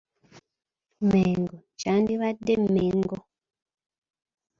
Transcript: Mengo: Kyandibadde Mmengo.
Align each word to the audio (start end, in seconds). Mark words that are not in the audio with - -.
Mengo: 1.11 1.57
Kyandibadde 1.79 2.53
Mmengo. 2.61 3.17